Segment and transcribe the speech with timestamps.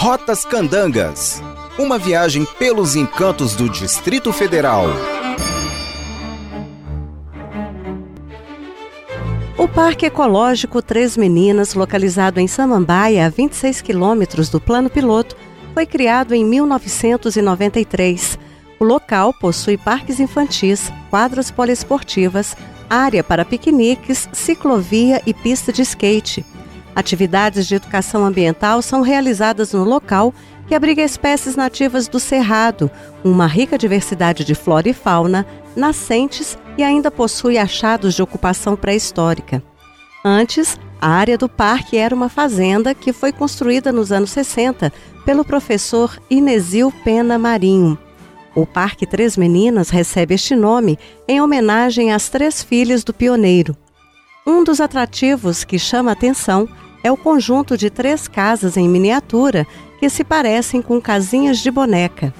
[0.00, 1.42] Rotas Candangas.
[1.76, 4.84] Uma viagem pelos encantos do Distrito Federal.
[9.58, 15.36] O Parque Ecológico Três Meninas, localizado em Samambaia, a 26 quilômetros do Plano Piloto,
[15.74, 18.38] foi criado em 1993.
[18.78, 22.56] O local possui parques infantis, quadras poliesportivas,
[22.88, 26.46] área para piqueniques, ciclovia e pista de skate.
[26.98, 30.34] Atividades de educação ambiental são realizadas no local
[30.66, 32.90] que abriga espécies nativas do Cerrado,
[33.22, 39.62] uma rica diversidade de flora e fauna, nascentes e ainda possui achados de ocupação pré-histórica.
[40.24, 44.92] Antes, a área do parque era uma fazenda que foi construída nos anos 60
[45.24, 47.96] pelo professor Inesil Pena Marinho.
[48.56, 53.76] O Parque Três Meninas recebe este nome em homenagem às três filhas do pioneiro.
[54.44, 56.68] Um dos atrativos que chama atenção
[57.02, 59.66] é o conjunto de três casas em miniatura
[59.98, 62.32] que se parecem com casinhas de boneca.